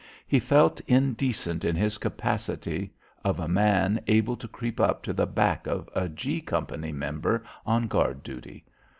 [0.25, 2.91] He felt indecent in his capacity
[3.23, 7.43] of a man able to creep up to the back of a G Company member
[7.67, 8.65] on guard duty.